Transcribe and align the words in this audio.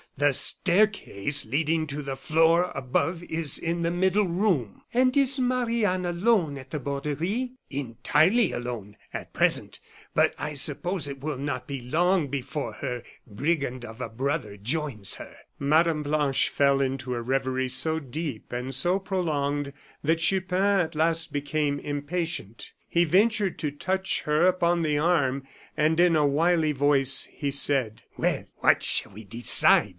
The 0.17 0.33
staircase 0.33 1.45
leading 1.45 1.87
to 1.87 2.03
the 2.03 2.15
floor 2.15 2.71
above 2.75 3.23
is 3.23 3.57
in 3.57 3.81
the 3.81 3.89
middle 3.91 4.27
room." 4.27 4.81
"And 4.93 5.15
is 5.17 5.39
Marie 5.39 5.83
Anne 5.85 6.05
alone 6.05 6.57
at 6.59 6.69
the 6.69 6.79
Borderie?" 6.79 7.53
"Entirely 7.71 8.51
alone 8.51 8.97
at 9.13 9.33
present; 9.33 9.79
but 10.13 10.35
I 10.37 10.53
suppose 10.53 11.07
it 11.07 11.21
will 11.21 11.39
not 11.39 11.67
be 11.67 11.81
long 11.81 12.27
before 12.27 12.73
her 12.73 13.01
brigand 13.27 13.83
of 13.83 14.01
a 14.01 14.09
brother 14.09 14.57
joins 14.57 15.15
her." 15.15 15.35
Mme. 15.57 16.03
Blanche 16.03 16.49
fell 16.49 16.81
into 16.81 17.15
a 17.15 17.21
revery 17.21 17.67
so 17.67 17.99
deep 17.99 18.51
and 18.51 18.75
so 18.75 18.99
prolonged 18.99 19.71
that 20.03 20.19
Chupin 20.19 20.81
at 20.81 20.93
last 20.95 21.33
became 21.33 21.79
impatient. 21.79 22.73
He 22.87 23.05
ventured 23.05 23.57
to 23.59 23.71
touch 23.71 24.23
her 24.23 24.45
upon 24.47 24.81
the 24.81 24.97
arm, 24.99 25.47
and, 25.77 25.99
in 25.99 26.15
a 26.15 26.27
wily 26.27 26.73
voice, 26.73 27.25
he 27.31 27.49
said: 27.49 28.03
"Well, 28.17 28.45
what 28.57 28.83
shall 28.83 29.13
we 29.13 29.23
decide?" 29.23 29.89